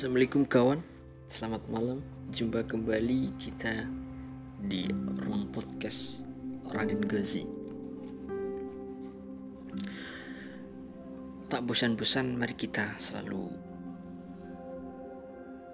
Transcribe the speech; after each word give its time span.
Assalamualaikum 0.00 0.48
kawan, 0.48 0.80
selamat 1.28 1.60
malam. 1.68 2.00
Jumpa 2.32 2.64
kembali 2.64 3.36
kita 3.36 3.84
di 4.64 4.88
ruang 4.96 5.52
podcast 5.52 6.24
Raden 6.72 7.04
Gazi. 7.04 7.44
Tak 11.52 11.60
bosan-bosan, 11.68 12.32
mari 12.32 12.56
kita 12.56 12.96
selalu 12.96 13.52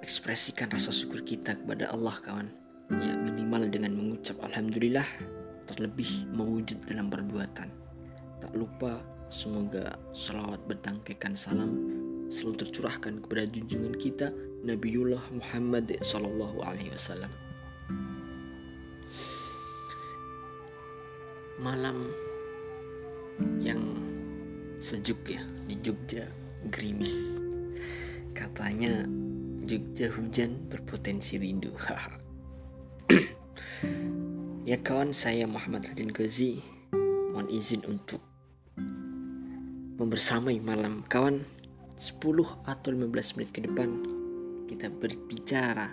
ekspresikan 0.03 0.75
rasa 0.75 0.91
syukur 0.91 1.23
kita 1.23 1.55
kepada 1.63 1.95
Allah 1.95 2.19
kawan. 2.19 2.51
Ya 2.99 3.15
minimal 3.15 3.71
dengan 3.71 3.95
mengucap 3.95 4.43
Alhamdulillah, 4.43 5.07
terlebih 5.71 6.27
mewujud 6.35 6.83
dalam 6.83 7.15
perbuatan. 7.15 7.71
Tak 8.43 8.51
lupa 8.59 8.99
semoga 9.31 9.95
salawat 10.11 10.67
bertangkaikan 10.67 11.39
salam 11.39 11.96
selalu 12.27 12.67
tercurahkan 12.67 13.23
kepada 13.23 13.47
junjungan 13.47 13.95
kita 13.97 14.35
Nabiullah 14.67 15.23
Muhammad 15.31 15.95
sallallahu 16.03 16.59
alaihi 16.67 16.91
wasallam. 16.91 17.31
Malam 21.63 22.11
yang 23.63 23.81
sejuk 24.83 25.23
ya 25.27 25.43
di 25.65 25.79
Jogja 25.81 26.29
gerimis. 26.69 27.15
Katanya 28.37 29.07
Jogja 29.65 30.13
hujan 30.13 30.69
berpotensi 30.69 31.41
rindu. 31.41 31.73
ya 34.71 34.77
kawan 34.83 35.15
saya 35.15 35.47
Muhammad 35.47 35.91
Radin 35.91 36.11
Ghazi 36.11 36.61
mohon 37.33 37.49
izin 37.53 37.87
untuk 37.87 38.21
membersamai 39.97 40.61
malam 40.61 41.07
kawan 41.09 41.49
10 41.97 42.69
atau 42.69 42.89
15 42.93 43.37
menit 43.41 43.51
ke 43.57 43.65
depan 43.65 43.89
kita 44.69 44.93
berbicara, 44.93 45.89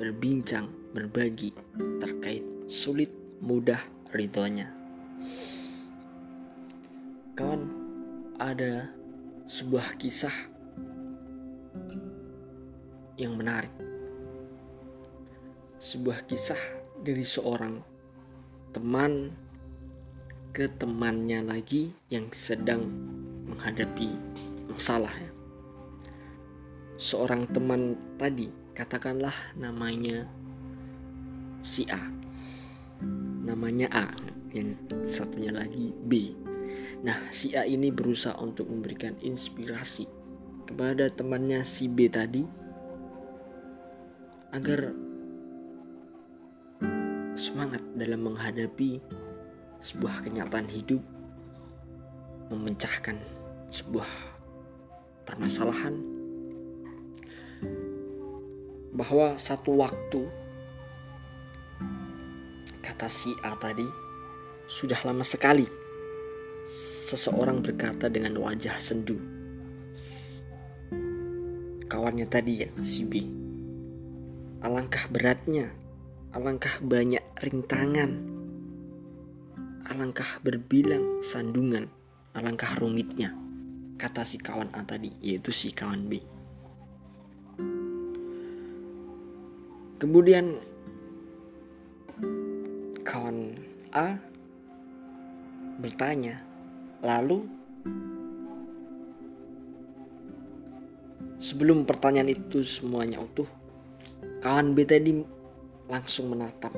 berbincang, 0.00 0.70
berbagi 0.96 1.52
terkait 2.00 2.40
sulit 2.64 3.12
mudah 3.44 3.82
ridhonya. 4.14 4.72
Kawan, 7.36 7.62
ada 8.40 8.88
sebuah 9.44 10.00
kisah 10.00 10.32
yang 13.20 13.36
menarik. 13.36 13.74
Sebuah 15.76 16.24
kisah 16.24 16.62
dari 17.04 17.26
seorang 17.26 17.84
teman 18.72 19.34
ke 20.54 20.70
temannya 20.80 21.44
lagi 21.44 21.92
yang 22.08 22.30
sedang 22.32 22.88
menghadapi 23.44 24.08
masalah 24.70 25.12
ya 25.12 25.34
seorang 26.94 27.50
teman 27.50 27.98
tadi, 28.18 28.50
katakanlah 28.74 29.34
namanya 29.58 30.30
si 31.64 31.86
A. 31.90 32.00
Namanya 33.44 33.90
A, 33.90 34.06
yang 34.54 34.78
satunya 35.02 35.50
lagi 35.50 35.90
B. 35.92 36.32
Nah, 37.04 37.28
si 37.34 37.52
A 37.52 37.66
ini 37.68 37.92
berusaha 37.92 38.38
untuk 38.40 38.70
memberikan 38.70 39.18
inspirasi 39.20 40.08
kepada 40.64 41.12
temannya 41.12 41.60
si 41.66 41.90
B 41.90 42.08
tadi 42.08 42.40
agar 44.54 44.94
semangat 47.34 47.82
dalam 47.98 48.32
menghadapi 48.32 49.02
sebuah 49.82 50.24
kenyataan 50.24 50.70
hidup, 50.72 51.02
memecahkan 52.48 53.20
sebuah 53.68 54.33
permasalahan. 55.24 55.96
Bahwa 58.94 59.34
satu 59.40 59.74
waktu 59.74 60.22
kata 62.78 63.10
si 63.10 63.34
A 63.42 63.58
tadi 63.58 63.88
sudah 64.70 65.00
lama 65.02 65.26
sekali 65.26 65.66
seseorang 67.10 67.58
berkata 67.64 68.06
dengan 68.06 68.38
wajah 68.38 68.78
sendu. 68.78 69.18
Kawannya 71.90 72.28
tadi 72.30 72.52
ya 72.64 72.68
si 72.80 73.02
B. 73.02 73.24
Alangkah 74.64 75.10
beratnya 75.10 75.84
alangkah 76.34 76.82
banyak 76.82 77.22
rintangan 77.46 78.10
alangkah 79.86 80.42
berbilang 80.42 81.22
sandungan 81.22 81.86
alangkah 82.34 82.74
rumitnya 82.74 83.30
kata 83.94 84.22
si 84.26 84.36
kawan 84.38 84.70
A 84.74 84.82
tadi 84.82 85.12
yaitu 85.22 85.54
si 85.54 85.70
kawan 85.70 86.06
B 86.10 86.34
Kemudian 89.94 90.60
kawan 93.06 93.56
A 93.94 94.20
bertanya, 95.80 96.36
lalu 97.00 97.48
sebelum 101.40 101.88
pertanyaan 101.88 102.36
itu 102.36 102.60
semuanya 102.66 103.22
utuh, 103.22 103.48
kawan 104.44 104.76
B 104.76 104.84
tadi 104.84 105.24
langsung 105.88 106.36
menatap 106.36 106.76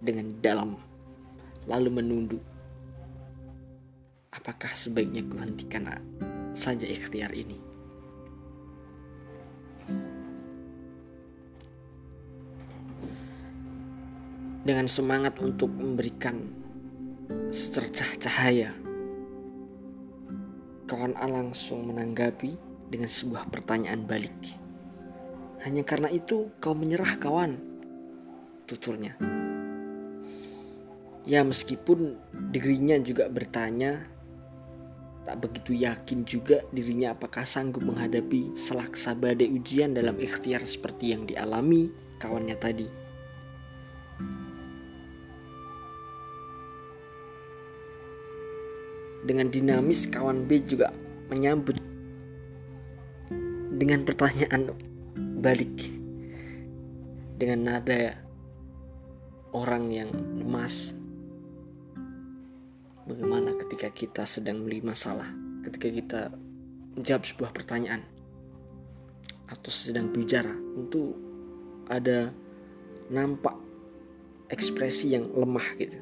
dengan 0.00 0.30
dalam, 0.40 0.80
lalu 1.68 2.00
menunduk. 2.00 2.42
Apakah 4.30 4.72
sebaiknya 4.78 5.26
kuhentikan 5.26 5.90
saja 6.54 6.86
ikhtiar 6.86 7.34
ini? 7.34 7.70
dengan 14.60 14.84
semangat 14.84 15.40
untuk 15.40 15.72
memberikan 15.72 16.36
secercah 17.48 18.06
cahaya. 18.20 18.70
Kawan 20.84 21.16
A 21.16 21.26
langsung 21.30 21.88
menanggapi 21.88 22.54
dengan 22.90 23.08
sebuah 23.08 23.48
pertanyaan 23.48 24.04
balik. 24.04 24.36
Hanya 25.64 25.82
karena 25.82 26.12
itu 26.12 26.54
kau 26.62 26.76
menyerah 26.76 27.16
kawan, 27.18 27.56
tuturnya. 28.68 29.16
Ya 31.24 31.42
meskipun 31.42 32.14
dirinya 32.54 32.94
juga 33.00 33.26
bertanya, 33.26 34.02
tak 35.28 35.36
begitu 35.40 35.76
yakin 35.76 36.24
juga 36.24 36.64
dirinya 36.72 37.12
apakah 37.12 37.44
sanggup 37.44 37.84
menghadapi 37.84 38.56
selaksa 38.56 39.12
badai 39.12 39.52
ujian 39.52 39.92
dalam 39.92 40.16
ikhtiar 40.16 40.64
seperti 40.64 41.12
yang 41.12 41.28
dialami 41.28 41.92
kawannya 42.16 42.56
tadi. 42.56 42.88
Dengan 49.20 49.52
dinamis 49.52 50.08
kawan 50.08 50.48
B 50.48 50.64
juga 50.64 50.90
menyambut 51.28 51.76
dengan 53.76 54.00
pertanyaan 54.02 54.72
balik 55.40 56.00
dengan 57.40 57.64
nada 57.64 58.20
orang 59.56 59.88
yang 59.88 60.10
lemas. 60.36 60.92
Bagaimana 63.08 63.49
ketika 63.80 63.96
kita 63.96 64.28
sedang 64.28 64.60
beli 64.60 64.84
masalah, 64.84 65.32
ketika 65.64 65.88
kita 65.88 66.20
menjawab 67.00 67.24
sebuah 67.24 67.48
pertanyaan 67.48 68.04
atau 69.48 69.72
sedang 69.72 70.12
bicara, 70.12 70.52
tentu 70.52 71.16
ada 71.88 72.28
nampak 73.08 73.56
ekspresi 74.52 75.16
yang 75.16 75.32
lemah 75.32 75.64
gitu. 75.80 75.96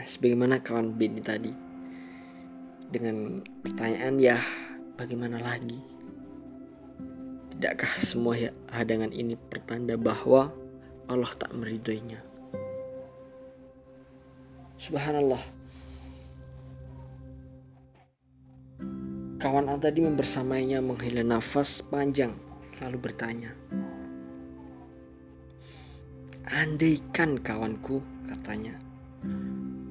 Nah, 0.00 0.06
sebagaimana 0.08 0.64
kawan 0.64 0.96
B 0.96 1.12
ini 1.12 1.20
tadi 1.20 1.52
dengan 2.88 3.44
pertanyaan 3.68 4.16
ya 4.16 4.40
bagaimana 4.96 5.44
lagi? 5.44 5.76
Tidakkah 7.52 8.00
semua 8.00 8.32
ya, 8.32 8.56
hadangan 8.72 9.12
ini 9.12 9.36
pertanda 9.36 10.00
bahwa 10.00 10.56
Allah 11.04 11.32
tak 11.36 11.52
meridainya? 11.52 12.24
Subhanallah. 14.80 15.59
Kawan 19.40 19.72
A 19.72 19.80
tadi 19.80 20.04
membersamainya 20.04 20.84
menghela 20.84 21.24
nafas 21.24 21.80
panjang 21.80 22.36
lalu 22.76 23.08
bertanya. 23.08 23.56
Andaikan 26.44 27.40
kawanku, 27.40 28.04
katanya, 28.28 28.76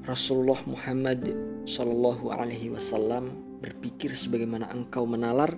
Rasulullah 0.05 0.61
Muhammad 0.69 1.33
Shallallahu 1.65 2.29
Alaihi 2.29 2.69
Wasallam 2.69 3.57
berpikir 3.57 4.13
sebagaimana 4.13 4.69
engkau 4.69 5.09
menalar 5.09 5.57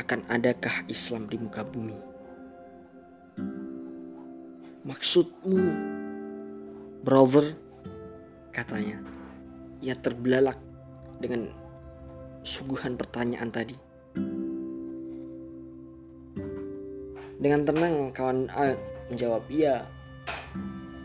akan 0.00 0.24
adakah 0.32 0.88
Islam 0.88 1.28
di 1.28 1.36
muka 1.36 1.60
bumi? 1.60 1.96
Maksudmu, 4.88 5.60
brother, 7.04 7.52
katanya. 8.48 8.96
Ia 9.84 9.92
terbelalak 9.92 10.56
dengan 11.20 11.61
suguhan 12.42 12.98
pertanyaan 12.98 13.50
tadi. 13.50 13.76
Dengan 17.42 17.66
tenang 17.66 18.14
kawan 18.14 18.46
A 18.54 18.74
menjawab, 19.10 19.42
"Iya." 19.50 19.82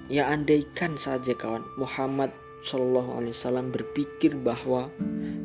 Ya 0.07 0.29
andaikan 0.29 0.95
saja 0.95 1.33
kawan 1.33 1.65
Muhammad 1.75 2.29
Shallallahu 2.61 3.19
Alaihi 3.19 3.33
Wasallam 3.35 3.73
berpikir 3.73 4.37
bahwa 4.37 4.87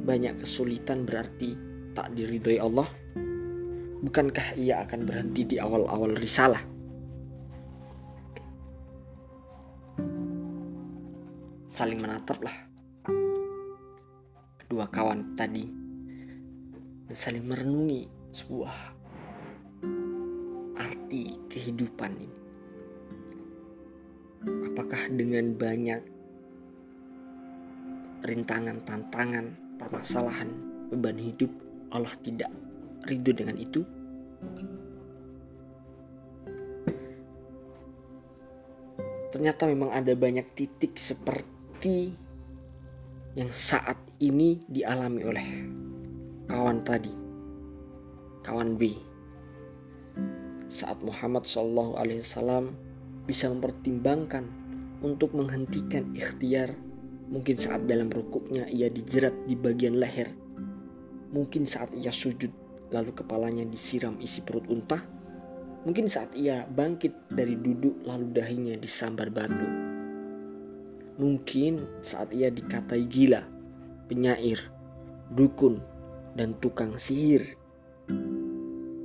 banyak 0.04 0.44
kesulitan 0.44 1.02
berarti 1.08 1.56
tak 1.96 2.12
diridhoi 2.14 2.62
Allah, 2.62 2.86
bukankah 4.06 4.54
ia 4.54 4.84
akan 4.86 5.00
berhenti 5.02 5.42
di 5.48 5.56
awal-awal 5.58 6.14
risalah? 6.14 6.62
Saling 11.72 11.98
menataplah 11.98 12.52
kedua 14.72 14.88
kawan 14.88 15.36
tadi 15.36 15.81
dan 17.08 17.16
saling 17.16 17.44
merenungi 17.46 18.06
sebuah 18.32 18.76
arti 20.78 21.36
kehidupan 21.50 22.12
ini. 22.16 22.38
Apakah 24.72 25.12
dengan 25.12 25.52
banyak 25.54 26.02
rintangan, 28.24 28.80
tantangan, 28.88 29.46
permasalahan, 29.76 30.50
beban 30.90 31.18
hidup, 31.18 31.50
Allah 31.92 32.14
tidak 32.24 32.50
ridho 33.04 33.32
dengan 33.34 33.58
itu? 33.58 33.82
Ternyata 39.32 39.64
memang 39.64 39.90
ada 39.92 40.12
banyak 40.12 40.44
titik 40.52 41.00
seperti 41.00 42.12
yang 43.32 43.48
saat 43.48 43.96
ini 44.20 44.60
dialami 44.68 45.20
oleh 45.24 45.48
kawan 46.52 46.84
tadi, 46.84 47.16
kawan 48.44 48.76
B. 48.76 48.92
Saat 50.68 51.00
Muhammad 51.00 51.48
Shallallahu 51.48 51.96
Alaihi 51.96 52.20
Wasallam 52.20 52.76
bisa 53.24 53.48
mempertimbangkan 53.48 54.44
untuk 55.00 55.32
menghentikan 55.32 56.12
ikhtiar 56.12 56.76
Mungkin 57.32 57.56
saat 57.56 57.88
dalam 57.88 58.12
rukuknya 58.12 58.68
ia 58.68 58.92
dijerat 58.92 59.48
di 59.48 59.56
bagian 59.56 59.96
leher. 59.96 60.36
Mungkin 61.32 61.64
saat 61.64 61.88
ia 61.96 62.12
sujud 62.12 62.52
lalu 62.92 63.16
kepalanya 63.16 63.64
disiram 63.64 64.20
isi 64.20 64.44
perut 64.44 64.68
unta. 64.68 65.00
Mungkin 65.88 66.12
saat 66.12 66.36
ia 66.36 66.68
bangkit 66.68 67.32
dari 67.32 67.56
duduk 67.56 68.04
lalu 68.04 68.36
dahinya 68.36 68.76
disambar 68.76 69.32
batu. 69.32 69.64
Mungkin 71.16 72.04
saat 72.04 72.36
ia 72.36 72.52
dikatai 72.52 73.08
gila, 73.08 73.40
penyair, 74.12 74.68
dukun, 75.32 75.80
dan 76.36 76.56
tukang 76.60 76.96
sihir. 76.96 77.56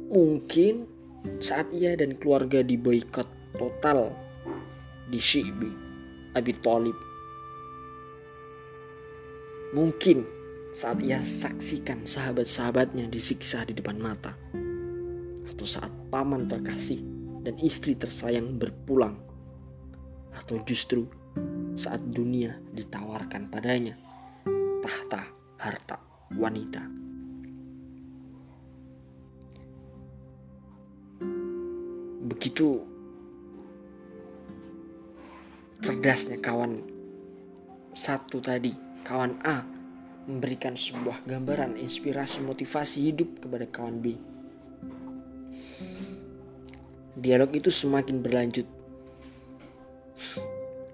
Mungkin 0.07 0.87
saat 1.43 1.69
ia 1.75 1.93
dan 1.99 2.15
keluarga 2.15 2.63
diboikot 2.63 3.27
total 3.55 4.15
di 5.11 5.19
Syibi, 5.19 5.71
Abi 6.35 6.55
Talib, 6.63 6.95
Mungkin 9.75 10.23
saat 10.71 11.03
ia 11.03 11.19
saksikan 11.19 12.07
sahabat-sahabatnya 12.07 13.11
disiksa 13.11 13.67
di 13.67 13.75
depan 13.75 13.99
mata. 13.99 14.31
Atau 15.43 15.67
saat 15.67 15.91
paman 16.07 16.47
terkasih 16.47 17.03
dan 17.43 17.59
istri 17.59 17.99
tersayang 17.99 18.55
berpulang. 18.55 19.19
Atau 20.31 20.63
justru 20.63 21.03
saat 21.75 21.99
dunia 21.99 22.55
ditawarkan 22.71 23.51
padanya. 23.51 23.99
Tahta, 24.79 25.35
harta, 25.59 25.99
wanita. 26.31 27.06
Begitu 32.27 32.83
cerdasnya 35.79 36.43
kawan 36.43 36.83
satu 37.95 38.43
tadi 38.43 38.75
kawan 39.07 39.39
A 39.47 39.63
memberikan 40.27 40.75
sebuah 40.75 41.23
gambaran 41.23 41.79
inspirasi 41.79 42.43
motivasi 42.43 43.09
hidup 43.09 43.39
kepada 43.39 43.63
kawan 43.71 44.03
B. 44.03 44.19
Dialog 47.17 47.49
itu 47.55 47.71
semakin 47.71 48.19
berlanjut. 48.19 48.67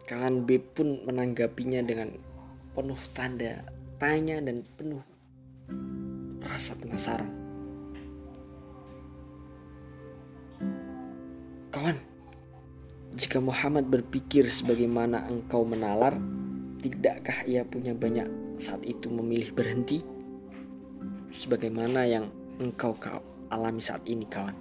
Kawan 0.05 0.45
B 0.45 0.61
pun 0.61 1.01
menanggapinya 1.03 1.81
dengan 1.81 2.13
penuh 2.77 3.01
tanda 3.11 3.65
tanya 3.97 4.37
dan 4.39 4.61
penuh 4.77 5.01
rasa 6.45 6.77
penasaran. 6.77 7.42
Kawan, 11.73 11.97
jika 13.17 13.41
Muhammad 13.41 13.89
berpikir 13.89 14.45
sebagaimana 14.45 15.25
engkau 15.25 15.65
menalar, 15.65 16.13
Tidakkah 16.77 17.49
ia 17.49 17.65
punya 17.65 17.97
banyak 17.97 18.29
saat 18.61 18.85
itu 18.85 19.09
memilih 19.09 19.49
berhenti? 19.57 20.05
Sebagaimana 21.33 22.05
yang 22.05 22.29
engkau 22.61 22.93
kau 22.93 23.25
alami 23.49 23.81
saat 23.81 24.05
ini 24.05 24.21
kawan. 24.29 24.53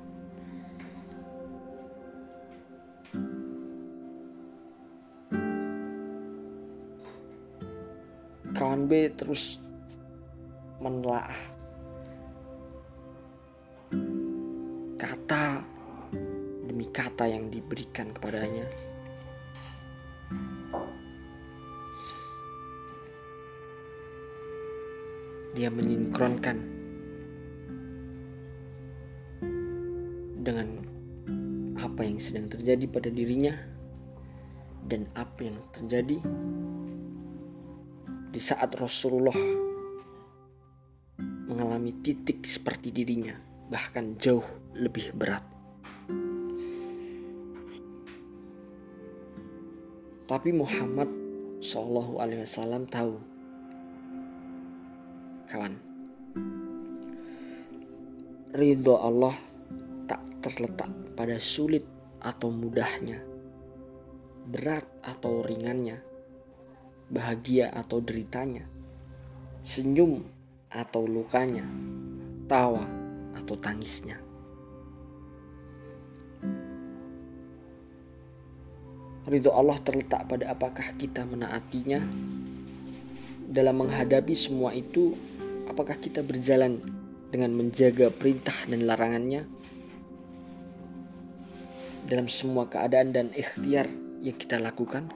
Kawan 8.56 8.88
B 8.88 9.12
terus 9.12 9.60
menelaah 10.80 11.36
kata 14.96 15.71
demi 16.82 16.98
kata 16.98 17.30
yang 17.30 17.46
diberikan 17.46 18.10
kepadanya 18.10 18.66
dia 25.54 25.70
menyinkronkan 25.70 26.58
dengan 30.42 30.82
apa 31.78 32.02
yang 32.02 32.18
sedang 32.18 32.50
terjadi 32.50 32.90
pada 32.90 33.14
dirinya 33.14 33.54
dan 34.82 35.06
apa 35.14 35.38
yang 35.38 35.62
terjadi 35.70 36.18
di 38.34 38.40
saat 38.42 38.74
Rasulullah 38.74 39.38
mengalami 41.46 41.94
titik 42.02 42.42
seperti 42.42 42.90
dirinya, 42.90 43.36
bahkan 43.70 44.16
jauh 44.16 44.42
lebih 44.74 45.12
berat. 45.12 45.51
Tapi 50.32 50.48
Muhammad 50.48 51.12
Shallallahu 51.60 52.16
Alaihi 52.16 52.48
Wasallam 52.48 52.88
tahu 52.88 53.20
kawan. 55.44 55.76
Ridho 58.56 58.96
Allah 58.96 59.36
tak 60.08 60.24
terletak 60.40 60.88
pada 61.12 61.36
sulit 61.36 61.84
atau 62.24 62.48
mudahnya, 62.48 63.20
berat 64.48 64.88
atau 65.04 65.44
ringannya, 65.44 66.00
bahagia 67.12 67.68
atau 67.68 68.00
deritanya, 68.00 68.64
senyum 69.60 70.24
atau 70.72 71.04
lukanya, 71.04 71.68
tawa 72.48 72.88
atau 73.36 73.52
tangisnya. 73.60 74.16
Ridho 79.22 79.54
Allah 79.54 79.78
terletak 79.78 80.26
pada 80.26 80.50
apakah 80.50 80.98
kita 80.98 81.22
menaatinya 81.22 82.02
dalam 83.46 83.78
menghadapi 83.78 84.34
semua 84.34 84.74
itu 84.74 85.14
apakah 85.70 85.94
kita 85.94 86.26
berjalan 86.26 86.82
dengan 87.30 87.54
menjaga 87.54 88.10
perintah 88.10 88.56
dan 88.66 88.82
larangannya 88.82 89.46
dalam 92.10 92.26
semua 92.26 92.66
keadaan 92.66 93.14
dan 93.14 93.26
ikhtiar 93.30 93.86
yang 94.18 94.34
kita 94.34 94.58
lakukan? 94.58 95.06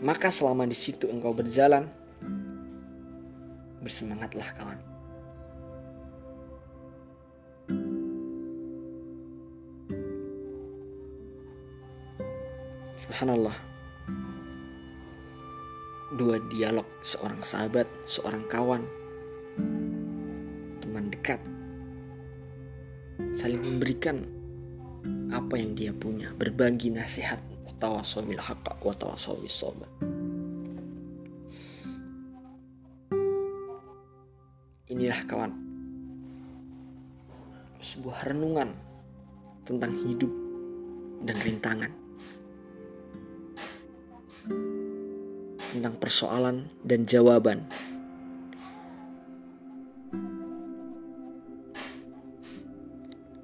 Maka 0.00 0.32
selama 0.32 0.64
di 0.64 0.76
situ 0.76 1.12
engkau 1.12 1.36
berjalan, 1.36 1.92
bersemangatlah 3.84 4.48
kawan. 4.56 4.95
Subhanallah 13.16 13.56
dua 16.20 16.36
dialog 16.52 16.84
seorang 17.00 17.40
sahabat, 17.40 17.88
seorang 18.04 18.44
kawan, 18.44 18.84
teman 20.84 21.08
dekat, 21.08 21.40
saling 23.40 23.64
memberikan 23.64 24.20
apa 25.32 25.56
yang 25.56 25.72
dia 25.72 25.96
punya, 25.96 26.28
berbagi 26.36 26.92
nasihat, 26.92 27.40
tawasawil 27.80 28.36
haqqa 28.36 28.76
wa 28.84 29.16
sobat. 29.48 29.88
Inilah 34.92 35.24
kawan, 35.24 35.56
sebuah 37.80 38.28
renungan 38.28 38.76
tentang 39.64 39.96
hidup 40.04 40.32
dan 41.24 41.40
rintangan. 41.40 42.04
Tentang 45.76 46.00
persoalan 46.00 46.72
dan 46.80 47.04
jawaban. 47.04 47.68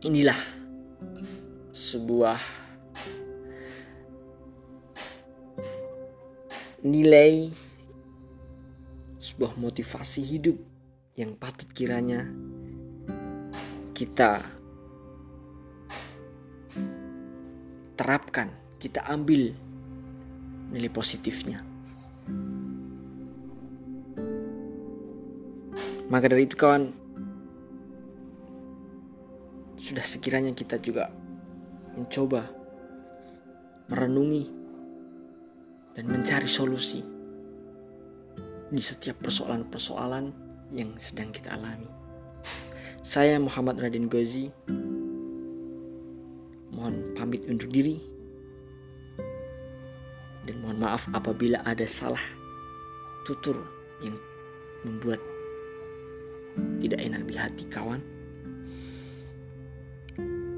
Inilah 0.00 0.40
sebuah 1.76 2.40
nilai 6.80 7.52
sebuah 9.20 9.52
motivasi 9.60 10.24
hidup 10.24 10.56
yang 11.20 11.36
patut 11.36 11.68
kiranya 11.76 12.32
kita 13.92 14.40
terapkan, 17.92 18.48
kita 18.80 19.04
ambil 19.04 19.52
nilai 20.72 20.88
positifnya. 20.88 21.71
Maka 26.12 26.28
dari 26.28 26.44
itu 26.44 26.60
kawan, 26.60 26.92
sudah 29.80 30.04
sekiranya 30.04 30.52
kita 30.52 30.76
juga 30.76 31.08
mencoba 31.96 32.52
merenungi 33.88 34.44
dan 35.96 36.04
mencari 36.12 36.44
solusi 36.44 37.00
di 38.68 38.82
setiap 38.84 39.24
persoalan-persoalan 39.24 40.36
yang 40.76 40.92
sedang 41.00 41.32
kita 41.32 41.56
alami. 41.56 41.88
Saya 43.00 43.40
Muhammad 43.40 43.80
Radin 43.80 44.12
Gozi. 44.12 44.52
Mohon 46.76 47.16
pamit 47.16 47.40
undur 47.48 47.72
diri. 47.72 47.96
Dan 50.44 50.60
mohon 50.60 50.76
maaf 50.76 51.08
apabila 51.16 51.64
ada 51.64 51.88
salah 51.88 52.20
tutur 53.24 53.64
yang 54.04 54.20
membuat 54.84 55.31
tidak 56.80 57.00
enak 57.00 57.22
di 57.28 57.34
hati 57.36 57.64
kawan. 57.68 58.00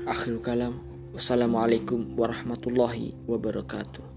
Akhirul 0.05 0.45
kalam. 0.45 0.75
Wassalamualaikum 1.15 2.19
warahmatullahi 2.19 3.15
wabarakatuh. 3.31 4.14